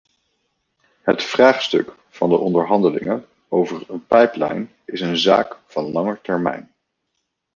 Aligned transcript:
Het 1.01 1.23
vraagstuk 1.23 1.95
van 2.09 2.29
de 2.29 2.35
onderhandelingen 2.37 3.25
over 3.47 3.89
een 3.93 4.05
pijplijn 4.07 4.71
is 4.85 5.01
een 5.01 5.17
zaak 5.17 5.57
van 5.65 5.91
lange 5.91 6.19
termijn. 6.21 6.73